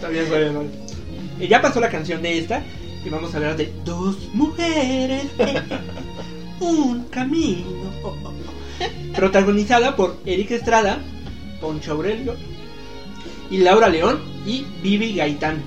[0.00, 0.66] También sabe mal.
[1.38, 2.62] Y ya pasó la canción de esta
[3.04, 5.62] y vamos a hablar de dos mujeres en
[6.60, 7.81] un camino.
[9.14, 10.98] Protagonizada por Eric Estrada,
[11.60, 12.36] Poncho Aurelio
[13.50, 15.62] y Laura León y Vivi Gaitán.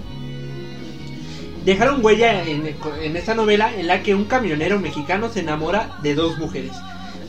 [1.64, 2.68] Dejaron huella en,
[3.16, 6.74] esta novela en la que un camionero mexicano se enamora de dos mujeres.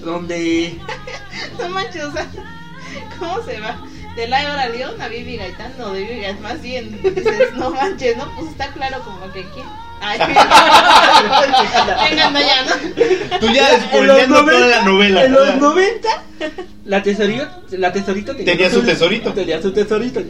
[0.04, 0.78] Donde
[1.58, 2.04] No manches,
[3.18, 3.78] ¿cómo se va?
[4.16, 8.16] De Laura León a Vivi Gaitán, no, de Vivi Gaitán, más bien, dices, no manches,
[8.16, 9.66] no, pues está claro como que quién.
[10.00, 10.18] Ay,
[12.10, 13.38] venga, no, ya, ¿no?
[13.40, 15.24] Tú ya spoileando toda 90, la novela.
[15.24, 16.08] En los 90,
[16.84, 19.32] la tesorito, la tesorito Tenía su tesorito.
[19.32, 20.22] Tenía su tesorito.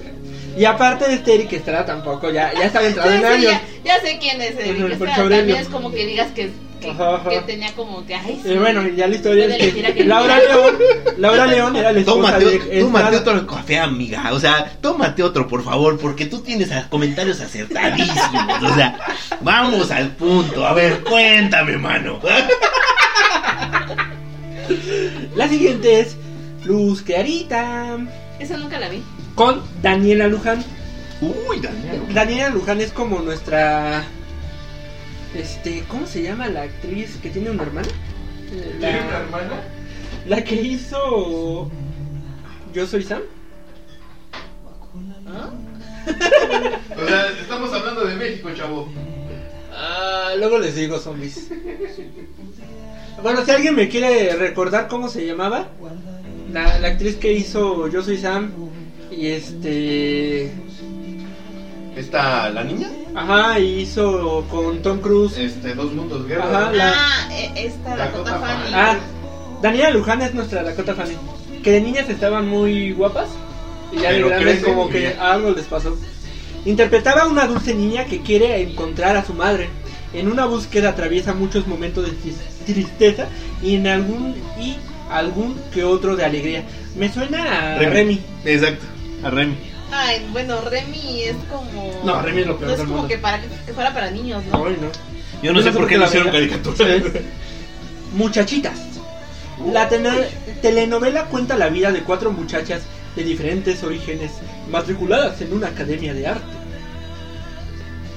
[0.56, 3.52] Y aparte de este Eric Estrada tampoco, ya, ya estaba entrado Sí, en sí, años.
[3.84, 5.16] ya, ya sé quién es Eric Estrada.
[5.28, 7.30] También es como que digas que, que, Ajá, ajá.
[7.30, 8.50] que tenía como que, ay, sí.
[8.52, 10.38] Y bueno, ya la historia es que Laura.
[10.38, 10.74] León,
[11.18, 13.38] Laura León era la esposa Tómate, de otro- tómate Estrada.
[13.40, 14.28] otro café, amiga.
[14.32, 18.62] O sea, tómate otro, por favor, porque tú tienes comentarios acertadísimos.
[18.62, 18.98] O sea,
[19.40, 20.66] vamos al punto.
[20.66, 22.20] A ver, cuéntame, mano.
[25.36, 26.16] La siguiente es
[26.64, 27.98] Luz Clarita
[28.40, 29.02] Esa nunca la vi.
[29.34, 30.64] con Daniela Luján.
[31.20, 32.02] Uy, Daniel.
[32.12, 34.04] Daniela Luján es como nuestra.
[35.34, 37.88] Este, ¿cómo se llama la actriz que tiene una hermana?
[38.80, 39.60] La, hermana?
[40.26, 41.70] la que hizo.
[42.72, 43.22] Yo soy Sam.
[45.26, 45.50] ¿Ah?
[46.96, 48.88] O sea, estamos hablando de México, chavo.
[49.72, 51.50] Ah, luego les digo zombies.
[53.22, 55.68] Bueno, si alguien me quiere recordar cómo se llamaba,
[56.52, 58.52] la, la actriz que hizo Yo soy Sam
[59.10, 60.52] y este.
[61.96, 62.90] ¿Está la niña?
[63.16, 65.36] Ajá, y hizo con Tom Cruise.
[65.38, 66.44] Este, Dos Mundos Guerra.
[66.44, 66.72] Ajá.
[66.72, 68.74] La- Ah, e- esta Dakota Dakota Fanning.
[68.74, 68.96] Ah,
[69.62, 71.18] Daniela Luján es nuestra Dakota Fanning.
[71.62, 73.28] Que de niñas estaban muy guapas
[73.90, 75.32] y ya de Pero grandes crecen como que ya.
[75.32, 75.96] algo les pasó.
[76.66, 79.68] Interpretaba a una dulce niña que quiere encontrar a su madre.
[80.12, 83.28] En una búsqueda atraviesa muchos momentos de tris- tristeza
[83.62, 84.76] y en algún y
[85.10, 86.64] algún que otro de alegría.
[86.96, 88.20] Me suena a Remy.
[88.44, 88.84] Exacto,
[89.24, 89.56] a Remy.
[89.92, 92.00] Ay, bueno, Remy es como.
[92.04, 93.08] No, Remy es lo peor No es del como mundo.
[93.08, 94.64] que, para, que fuera para niños, ¿no?
[94.66, 94.88] Ay, no.
[95.42, 96.48] Yo no, sé por qué la le hicieron veía.
[96.48, 96.76] caricatura.
[96.98, 97.18] Sí.
[98.14, 98.78] Muchachitas.
[99.72, 100.28] La tene-
[100.60, 102.82] telenovela cuenta la vida de cuatro muchachas
[103.14, 104.32] de diferentes orígenes,
[104.70, 106.44] matriculadas en una academia de arte.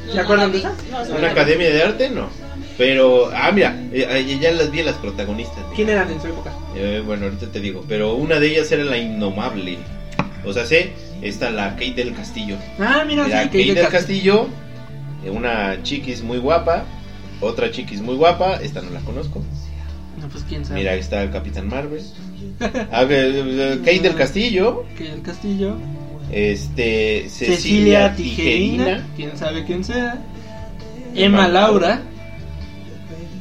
[0.07, 0.73] No, ¿Se no acuerdan la de esa?
[0.91, 2.09] No, no ¿Una la academia de arte?
[2.09, 2.29] No.
[2.77, 5.57] Pero, ah, mira, eh, eh, ya las vi a las protagonistas.
[5.57, 5.75] mira.
[5.75, 6.51] ¿Quién eran en su época?
[6.75, 9.77] Eh, bueno, ahorita te digo, pero una de ellas era la innomable.
[10.45, 12.57] O sea, sé, está la Kate del Castillo.
[12.79, 14.47] Ah, mira, la sí, Kate que del Castillo,
[15.25, 16.85] eh, una chiquis muy guapa,
[17.41, 19.43] otra chiquis muy guapa, esta no la conozco.
[20.19, 20.79] No, pues quién sabe.
[20.79, 22.03] Mira, ahí está el Capitán Marvel.
[22.91, 25.75] Ah, eh, eh, Kate del Castillo, Que el castillo.
[26.31, 28.83] este, Cecilia, Cecilia, Tijerina.
[28.85, 29.07] Tijerina.
[29.15, 30.21] Quién sabe quién sea.
[31.15, 32.01] Emma Laura,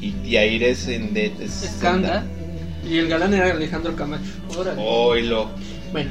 [0.00, 1.32] Y Yair Sendet
[2.88, 4.30] y el galán era Alejandro Camacho.
[4.56, 4.80] Órale.
[4.82, 5.50] Oilo.
[5.92, 6.10] Bueno,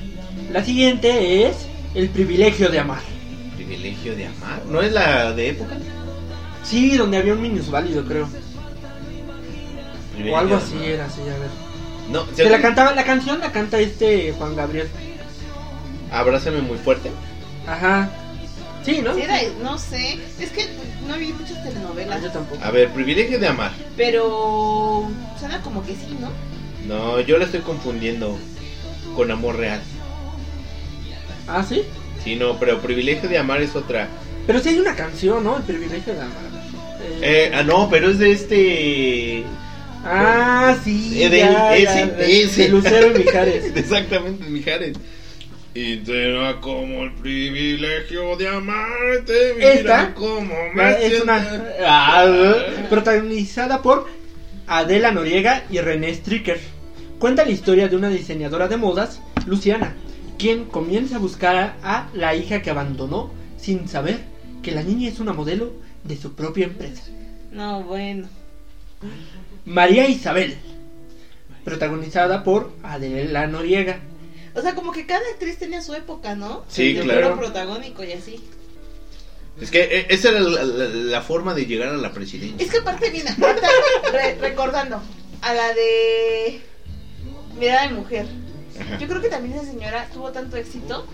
[0.52, 1.56] la siguiente es
[1.94, 3.02] El privilegio de amar.
[3.56, 4.62] Privilegio de amar.
[4.70, 5.78] ¿No es la de época?
[6.64, 8.28] Sí, donde había un minusválido, creo.
[10.32, 10.88] O algo así amar.
[10.88, 11.50] era, sí, a ver.
[12.12, 14.88] No, Se la cantaba, la canción la canta este Juan Gabriel.
[16.12, 17.12] Abrázame muy fuerte.
[17.68, 18.10] Ajá.
[18.84, 19.14] Sí, ¿no?
[19.14, 20.66] Sí, era- no sé, es que
[21.08, 22.64] no vi muchas Ah, telenovelas, yo tampoco.
[22.64, 23.72] A ver, privilegio de amar.
[23.98, 26.30] pero suena como que sí, ¿no?
[26.88, 28.38] No, yo la estoy confundiendo
[29.16, 29.82] con amor real.
[31.48, 31.84] Ah, sí.
[32.24, 34.08] Sí, no, pero privilegio de amar es otra.
[34.46, 35.58] Pero sí hay una canción, ¿no?
[35.58, 36.38] El privilegio de amar.
[37.22, 39.44] Eh, ah, no, pero es de este.
[40.04, 41.24] ah, sí.
[41.24, 42.62] eh, de- ya, ese, ya, de- ese.
[42.64, 43.66] de Lucero y Mijares.
[43.76, 44.98] Exactamente, Mijares.
[45.74, 52.26] Y será como el privilegio de amarte, mira Esta como Ah, es una ah,
[52.90, 54.08] protagonizada por
[54.66, 56.60] Adela Noriega y René Stricker.
[57.20, 59.96] Cuenta la historia de una diseñadora de modas, Luciana,
[60.38, 64.20] quien comienza a buscar a, la hija que abandonó sin saber
[64.64, 65.72] que la niña es una modelo
[66.04, 67.04] de su propia empresa.
[67.52, 68.28] No, bueno.
[69.66, 70.58] María Isabel,
[71.64, 74.00] protagonizada por Adela Noriega.
[74.56, 76.64] O sea, como que cada actriz tenía su época, ¿no?
[76.68, 77.38] Sí, Yo claro.
[77.38, 78.44] protagónico y así.
[79.62, 82.64] Es que eh, esa era la, la- la forma de llegar a la presidencia.
[82.64, 83.68] Es que aparte, mira, ahorita
[84.12, 85.02] re- recordando
[85.42, 86.62] a la de
[87.60, 88.26] Mirada de Mujer.
[89.00, 91.06] Yo creo que también esa señora tuvo tanto éxito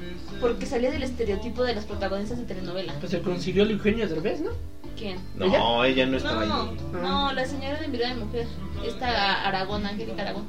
[0.41, 2.93] porque salía del estereotipo de las protagonistas de telenovela.
[2.99, 4.51] Pues se consiguió el Eugenio Derbez, ¿no?
[4.97, 5.17] ¿Quién?
[5.35, 6.77] No, ella no No, estaba no, ahí.
[6.93, 8.47] no, la señora de Mirada de Mujer.
[8.85, 10.45] Esta Aragón, Angélica Aragón.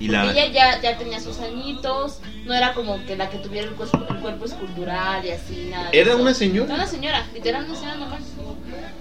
[0.00, 3.66] Y la, Ella ya, ya tenía sus añitos, no era como que la que tuviera
[3.66, 5.90] el cuerpo, el cuerpo escultural y así, nada.
[5.92, 6.22] Era eso.
[6.22, 6.66] una señora.
[6.66, 8.20] Era una señora, literal una señora normal.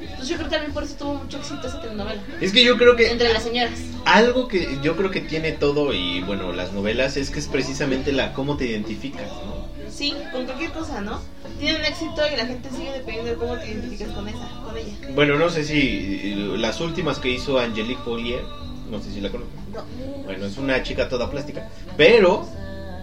[0.01, 2.19] Entonces yo creo que también por eso tuvo mucho éxito esa telenovela.
[2.41, 3.73] Es que yo creo que Entre las señoras.
[4.05, 8.11] algo que yo creo que tiene todo y bueno, las novelas es que es precisamente
[8.11, 9.56] la cómo te identificas, ¿no?
[9.97, 11.19] Sí, con cualquier cosa, ¿no?
[11.59, 14.93] Tienen éxito y la gente sigue dependiendo de cómo te identificas con esa, con ella.
[15.15, 18.43] Bueno, no sé si eh, las últimas que hizo Angelique Bollier,
[18.91, 19.55] no sé si la conozco.
[19.73, 19.83] No.
[20.23, 22.47] Bueno, es una chica toda plástica, pero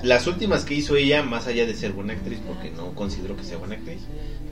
[0.04, 3.42] las últimas que hizo ella, más allá de ser buena actriz, porque no considero que
[3.42, 4.02] sea buena actriz,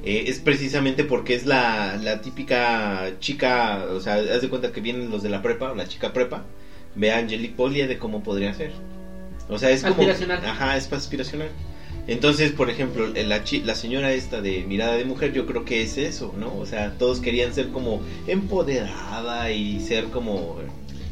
[0.05, 4.81] eh, es precisamente porque es la, la típica chica, o sea, haz de cuenta que
[4.81, 6.43] vienen los de la prepa, o la chica prepa,
[6.97, 8.73] ve a Angelique Bollier de cómo podría ser.
[9.49, 9.95] O sea, es como...
[9.95, 10.45] Aspiracional.
[10.45, 11.49] Ajá, es aspiracional.
[12.09, 15.83] Entonces, por ejemplo, la, chi- la señora esta de mirada de mujer, yo creo que
[15.83, 16.57] es eso, ¿no?
[16.59, 20.57] O sea, todos querían ser como empoderada y ser como...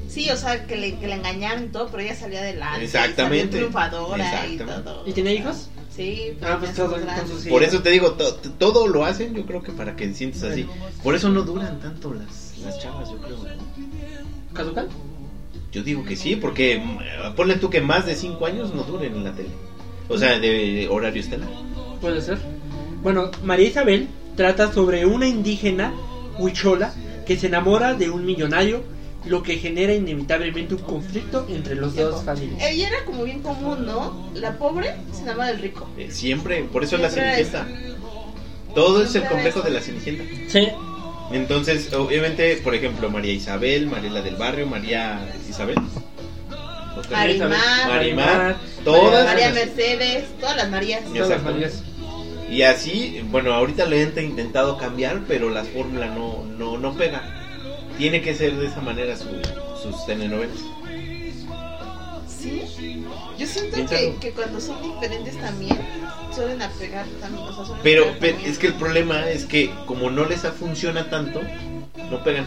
[0.09, 2.85] Sí, o sea, que le, que engañaron y todo, pero ella salía adelante.
[2.85, 3.53] Exactamente.
[3.53, 4.83] Salió triunfadora y Exactamente.
[4.91, 5.03] todo.
[5.07, 5.69] ¿Y tiene hijos?
[5.95, 9.47] Sí, Ah, pues todo sus Por eso te digo, to- to- todo lo hacen, yo
[9.47, 10.67] creo que para que sientes así.
[11.05, 13.37] Por eso no duran tanto las, las chavas, yo creo.
[14.53, 14.89] ¿Caducan?
[15.71, 19.15] Yo digo que sí, porque mm, ponle tú que más de 5 años no duren
[19.15, 19.51] en la tele.
[20.11, 21.49] O sea, de horario estelar.
[22.01, 22.39] Puede ser.
[23.03, 25.95] Bueno, María Isabel trata sobre una indígena
[26.39, 26.93] huichola
[27.27, 28.83] que se enamora de un millonario,
[29.27, 32.61] lo que genera inevitablemente un conflicto entre los dos familias.
[32.61, 34.31] Ella era como bien común, ¿no?
[34.35, 35.89] La pobre se enamora del rico.
[35.97, 37.69] Eh, siempre, por eso es la Siempre Cenicienta.
[38.75, 39.65] Todo es el Siempre complejo es.
[39.65, 40.25] de la Cenicienta.
[40.49, 40.69] Sí.
[41.33, 45.77] Entonces, obviamente, por ejemplo, María Isabel, Mariela del Barrio, María Isabel.
[47.11, 49.25] Marimar, Marimar, todas.
[49.27, 51.03] María Mercedes, todas las Marías.
[51.05, 51.43] Todas las.
[51.43, 51.83] Marías.
[52.51, 57.23] Y así, bueno, ahorita lo he intentado cambiar, pero la fórmula no, no, no pega.
[57.97, 59.27] Tiene que ser de esa manera su-
[59.81, 60.57] sus telenovelas.
[62.27, 62.63] Sí.
[63.39, 65.79] Yo siento que, que cuando son diferentes también
[66.35, 67.47] suelen apegar también.
[67.47, 68.37] O sea, suelen Pero, también.
[68.45, 71.41] es que el problema es que como no les funciona tanto,
[72.11, 72.47] no pegan.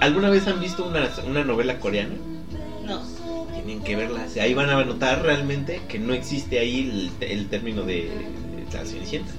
[0.00, 2.14] ¿Alguna vez han visto una, una novela coreana?
[2.84, 3.02] No.
[3.64, 4.26] Tienen que verla.
[4.40, 8.84] Ahí van a notar realmente que no existe ahí el, el término de, de la
[8.84, 9.32] Cenicienta.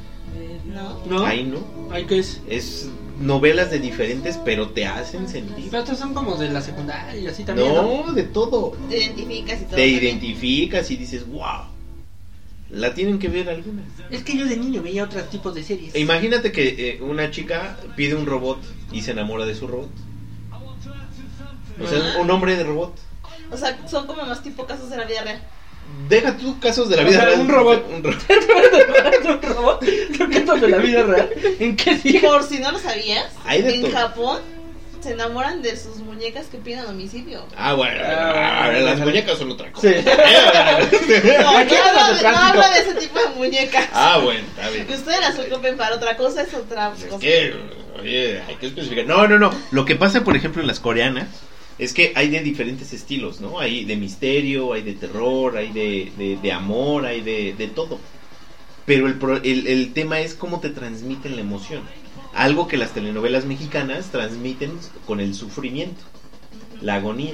[0.65, 1.05] No.
[1.05, 1.25] ¿No?
[1.25, 1.59] Ahí no.
[1.91, 2.41] Ay, ¿qué es?
[2.47, 5.65] Es novelas de diferentes, pero te hacen sentir.
[5.69, 7.73] Pero estos son como de la secundaria y así también.
[7.73, 8.05] ¿no?
[8.05, 8.77] No, de todo.
[8.89, 9.75] Te identificas y todo.
[9.75, 10.03] Te también.
[10.03, 11.71] identificas y dices, wow.
[12.69, 13.85] La tienen que ver algunas.
[14.09, 15.93] Es que yo de niño veía otros tipos de series.
[15.95, 18.59] Imagínate que eh, una chica pide un robot
[18.93, 19.89] y se enamora de su robot.
[21.83, 22.93] O sea, un hombre de robot.
[23.51, 25.41] O sea, son como más tipo casos de la vida real.
[26.07, 27.39] Deja tú casos de la O vida sea, real.
[27.41, 27.85] un robot.
[27.91, 29.79] Un ro- ¿Es un robot?
[29.81, 31.29] ¿Qué es de la vida real?
[31.59, 33.91] ¿En qué por si no lo sabías, Hay de en todo.
[33.91, 34.39] Japón
[35.01, 37.43] se enamoran de sus muñecas que piden homicidio.
[37.57, 37.99] Ah, bueno.
[38.05, 39.87] Ah, las muñecas son otra cosa.
[39.89, 39.95] Sí.
[41.41, 43.87] No, no hablo de no hablo de ese tipo de muñecas.
[43.93, 44.85] ah, bueno, está bien.
[44.87, 47.19] Que ustedes las ocupen para otra cosa es otra Es cosa.
[47.19, 47.53] que
[47.99, 49.05] Oye, hay que especificar.
[49.05, 49.51] No, no, no.
[49.71, 51.27] Lo que pasa, por ejemplo, en las coreanas
[51.81, 53.59] es que hay de diferentes estilos, ¿no?
[53.59, 57.99] Hay de misterio, hay de terror, hay de, de, de amor, hay de, de todo.
[58.85, 61.81] Pero el, pro- el, el tema es cómo te transmiten la emoción.
[62.33, 66.01] Algo que las telenovelas mexicanas transmiten con el sufrimiento,
[66.81, 67.33] la agonía.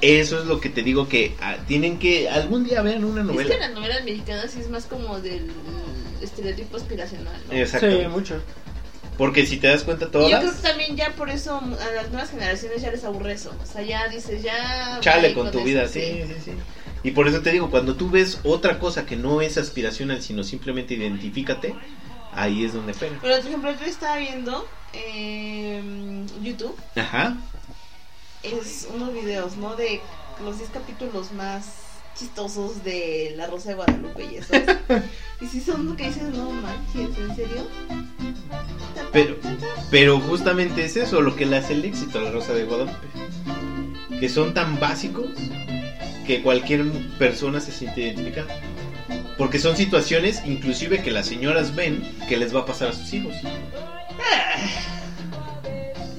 [0.00, 3.26] Eso es lo que te digo que ah, tienen que algún día ver una Es
[3.26, 3.54] novela.
[3.54, 5.46] que las novelas mexicanas sí es más como del
[6.20, 7.52] estereotipo aspiracional, ¿no?
[7.54, 8.00] Exacto.
[8.00, 8.42] Sí, mucho.
[9.20, 11.94] Porque si te das cuenta Y yo creo todas, que también ya por eso a
[11.94, 13.54] las nuevas generaciones ya les aburre eso.
[13.62, 14.96] O sea, ya dices, ya...
[15.02, 16.52] chale con tu eso, vida, sí, sí, sí.
[17.02, 20.42] Y por eso te digo, cuando tú ves otra cosa que no es aspiracional, sino
[20.42, 21.74] simplemente identifícate,
[22.32, 23.18] ahí es donde pega.
[23.20, 25.82] Pero, por ejemplo, yo estaba viendo eh,
[26.42, 27.36] YouTube, Ajá.
[28.42, 29.76] es unos videos, ¿no?
[29.76, 30.00] De
[30.42, 31.66] los 10 capítulos más
[32.14, 34.54] chistosos de La Rosa de Guadalupe y eso.
[35.42, 37.66] y si son lo que dices, no manches, ¿en serio?
[39.12, 39.36] Pero,
[39.90, 43.06] pero justamente es eso lo que le hace el éxito a la Rosa de Guadalupe.
[44.18, 45.30] Que son tan básicos
[46.26, 46.84] que cualquier
[47.18, 48.54] persona se siente identificada.
[49.36, 53.12] Porque son situaciones, inclusive, que las señoras ven que les va a pasar a sus
[53.12, 53.34] hijos.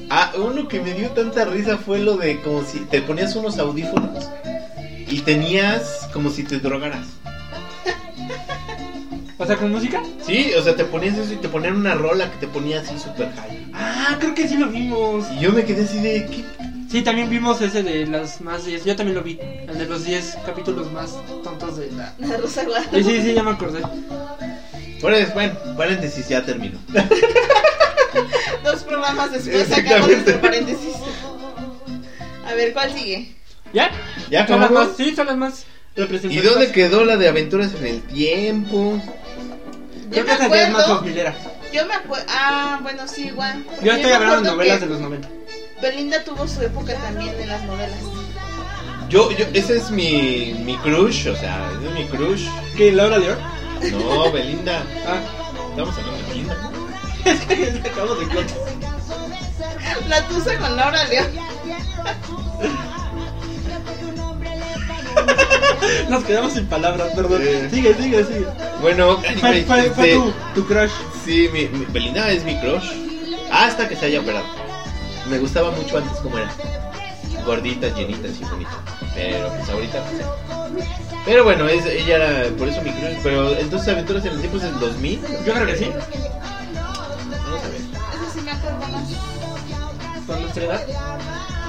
[0.09, 3.57] Ah, uno que me dio tanta risa fue lo de como si te ponías unos
[3.59, 4.27] audífonos
[5.09, 7.07] y tenías como si te drogaras.
[9.41, 10.03] O sea, con música.
[10.23, 12.97] Sí, o sea, te ponías eso y te ponían una rola que te ponía así
[12.99, 13.71] super high.
[13.73, 15.25] Ah, creo que sí lo vimos.
[15.35, 16.43] Y yo me quedé así de, ¿qué
[16.91, 18.83] Sí, también vimos ese de las más 10.
[18.85, 19.39] Yo también lo vi.
[19.67, 22.13] El de los 10 capítulos más tontos de la.
[22.19, 23.81] La Rosa Sí, sí, sí, ya me acordé.
[24.99, 26.77] Pues, bueno, paréntesis, ya termino.
[28.63, 30.93] Dos programas después sacamos nuestro paréntesis.
[32.45, 33.35] A ver, ¿cuál sigue?
[33.73, 33.89] ¿Ya?
[34.29, 34.87] ¿Ya Son las acabamos?
[34.89, 36.45] más, sí, son las más ¿Y representativas.
[36.53, 39.01] dónde quedó la de aventuras en el tiempo?
[40.11, 40.95] Creo Yo que me es más acuerdo.
[40.95, 41.23] 2000
[41.71, 42.25] Yo me acuerdo.
[42.29, 43.63] Ah, bueno, sí, igual.
[43.81, 45.27] Yo estoy hablando de acuerdo novelas de los 90.
[45.81, 47.97] Belinda tuvo su época también en las novelas.
[49.09, 52.45] Yo, yo, ese es mi, mi crush, o sea, ese es mi crush.
[52.77, 52.91] ¿Qué?
[52.91, 53.37] ¿Laura León?
[53.91, 54.83] No, Belinda.
[55.07, 55.19] Ah,
[55.69, 56.71] Estamos hablando de Belinda.
[57.25, 58.57] es que acabo de contar.
[60.09, 61.27] La tusa con Laura León.
[66.09, 67.41] Nos quedamos sin palabras, perdón.
[67.71, 68.45] Sigue, sigue, sigue.
[68.81, 70.91] Bueno, ¿Cuál fue, fue este, tu, tu crush?
[71.25, 72.91] sí, mi, mi- Belinda es mi crush.
[73.51, 74.45] Hasta que se haya operado.
[75.29, 76.51] Me gustaba mucho antes como era.
[77.45, 78.73] Gorditas, llenitas y bonitas.
[79.15, 80.25] Pero pues ahorita pues.
[81.25, 83.17] Pero bueno, es, ella era por eso mi crush.
[83.23, 85.21] Pero entonces aventuras en el tiempo es del 2000.
[85.45, 85.91] Yo creo que sí.
[86.73, 87.81] Vamos a ver.
[87.81, 89.03] Eso sí me acuerdo más.
[90.27, 90.81] Con nuestra edad.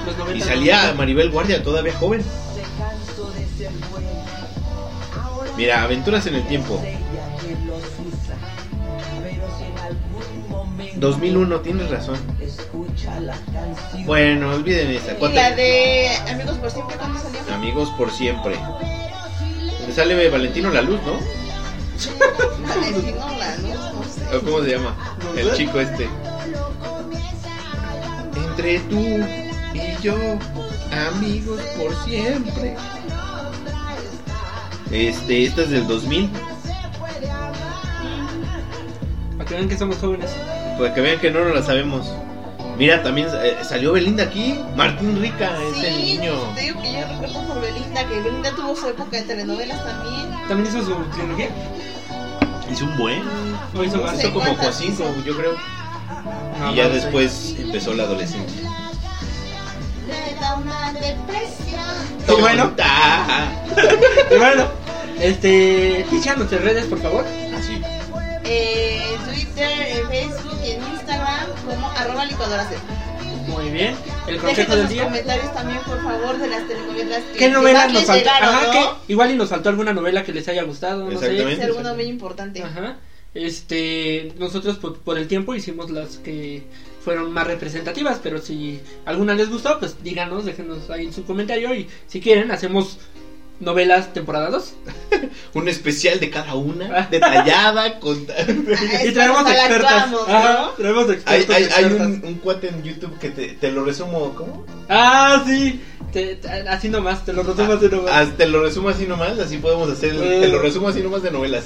[0.05, 0.37] Los 90.
[0.37, 2.23] Y salía Maribel Guardia todavía joven.
[5.57, 6.81] Mira, aventuras en el tiempo.
[10.95, 12.17] 2001, tienes razón.
[14.05, 15.13] Bueno, olviden esa.
[15.13, 17.53] Y ¿Cuánto- la de Amigos por Siempre, ¿cuándo salió?
[17.53, 18.55] Amigos por siempre.
[19.79, 21.13] Donde sale Valentino La Luz, ¿no?
[22.67, 24.35] Valentino Lanús, no sé.
[24.37, 24.95] ¿O cómo se llama?
[25.35, 26.07] El chico este.
[28.35, 28.97] Entre tú
[29.73, 30.15] y yo,
[30.91, 32.75] amigos por siempre.
[34.93, 36.29] Este, esta es del 2000.
[39.37, 40.29] Para que vean que somos jóvenes.
[40.77, 42.13] Para que vean que no nos la sabemos.
[42.77, 44.59] Mira, también eh, salió Belinda aquí.
[44.75, 46.33] Martín Rica, ese Sí, niño.
[46.55, 50.31] te digo que yo recuerdo por Belinda, que Belinda tuvo su época de telenovelas también.
[50.47, 51.49] También hizo su trilogía.
[52.71, 53.23] Hizo un buen.
[53.75, 54.19] O hizo más.
[54.19, 55.23] Hizo como cinco, hizo.
[55.25, 55.55] yo creo.
[56.59, 56.95] No, y ya no sé.
[56.97, 58.61] después empezó la adolescencia.
[60.07, 61.81] Le da una depresión.
[62.27, 62.71] Y bueno.
[64.31, 64.65] Y bueno,
[65.23, 66.05] este.
[66.09, 67.25] Ficha nuestras redes, por favor.
[67.55, 67.81] Así.
[68.45, 72.69] Eh, en Twitter, en Facebook y en Instagram como arroba licuadora.
[73.47, 73.95] Muy bien.
[74.27, 75.03] El consejo del los día.
[75.03, 78.29] comentarios también, por favor, de las telenovelas que, ¿Qué que novela más nos faltó?
[78.29, 78.71] Ajá, ¿no?
[78.71, 81.25] que igual y nos faltó alguna novela que les haya gustado, no sé.
[81.25, 81.61] Exactamente.
[81.61, 82.63] Es alguna muy importante.
[82.63, 82.97] Ajá.
[83.33, 86.63] Este, nosotros por, por el tiempo hicimos las que
[87.03, 91.73] fueron más representativas, pero si alguna les gustó, pues díganos, déjenos ahí en su comentario
[91.73, 92.99] y si quieren hacemos
[93.59, 94.73] novelas temporada 2.
[95.53, 96.55] Un especial de cada Ah.
[96.55, 98.25] una, detallada, con...
[98.37, 100.09] Ah, Y traemos expertas.
[101.25, 101.55] Hay, expertos.
[101.55, 102.07] hay, hay expertas.
[102.07, 104.65] un, un cuate en YouTube que te, te lo resumo, ¿cómo?
[104.89, 105.81] Ah, sí.
[106.11, 108.11] Te- te- así nomás, te lo resumo así nomás.
[108.13, 110.39] Ah, te lo resumo así nomás, así podemos hacer, Eh.
[110.41, 111.63] te lo resumo así nomás de novelas.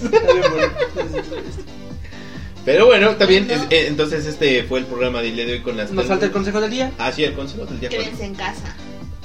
[2.65, 3.63] Pero bueno, también, Bueno.
[3.63, 5.91] es- eh, entonces este fue el programa del día de hoy con las...
[5.91, 6.91] Nos falta el consejo del día.
[6.97, 7.89] Ah, sí, el consejo del día.
[7.89, 8.75] Quédense en casa.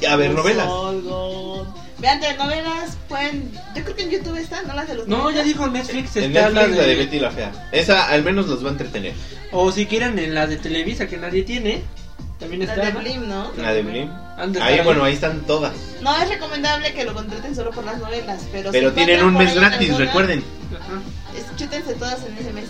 [0.08, 0.68] A ver, novelas.
[2.02, 3.50] Vean telenovelas, pueden.
[3.74, 4.74] Yo creo que en YouTube está, ¿no?
[4.74, 5.06] Las de los.
[5.08, 5.38] No, 90.
[5.40, 6.96] ya dijo Netflix, En está Netflix la la de de...
[6.96, 7.68] Betty la Fea.
[7.72, 9.14] Esa al menos los va a entretener.
[9.52, 11.82] O si quieren en la de Televisa que nadie tiene,
[12.40, 12.86] también La está.
[12.86, 13.00] de ¿no?
[13.00, 13.52] Blim, ¿no?
[13.56, 14.10] La de Blim.
[14.52, 15.72] De Ahí, bueno, ahí están todas.
[16.00, 18.72] No es recomendable que lo contraten solo por las novelas, pero.
[18.72, 20.44] Pero si tienen un mes gratis, alguna, recuerden.
[20.74, 21.00] Ajá.
[21.38, 22.64] es- Chútense todas en ese mes.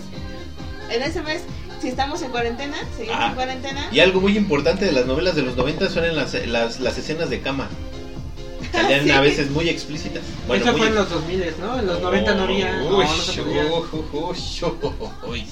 [0.91, 1.41] En ese mes,
[1.81, 3.27] si estamos en cuarentena, seguimos Ah.
[3.29, 3.87] en cuarentena.
[3.91, 6.97] Y algo muy importante de las novelas de los 90 son en las, las, las
[6.99, 7.67] escenas de cama.
[8.73, 9.11] Salían Sí.
[9.11, 10.23] a veces muy explícitas.
[10.47, 11.79] Bueno, Eso muy fue en los 2000, ¿no?
[11.79, 12.81] En los 90 no había.
[12.83, 13.65] Uy, no se podía.
[13.65, 14.37] uy, uy,
[15.29, 15.45] uy.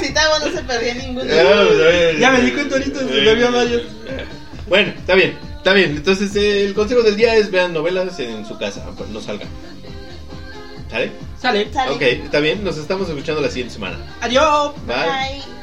[0.00, 1.24] Si Tavo no se perdía ninguno.
[2.18, 3.82] Ya me di cuenta ahorita, se me había varios.
[4.68, 5.90] Bueno, está bien, está bien.
[5.96, 9.48] Entonces, eh, el consejo del día es vean novelas en su casa, pues, no salgan.
[10.90, 11.12] ¿Sale?
[11.40, 11.72] Sale.
[11.72, 11.92] Sale.
[11.92, 12.64] Ok, está bien.
[12.64, 13.98] Nos estamos escuchando la siguiente semana.
[14.20, 14.72] Adiós.
[14.86, 14.96] Bye.
[14.96, 15.42] Bye.